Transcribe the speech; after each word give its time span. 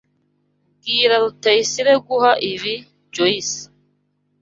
Bwira 0.77 1.15
Rutayisire 1.21 1.93
guha 2.05 2.31
ibi 2.51 2.73
Joyce. 3.13 3.59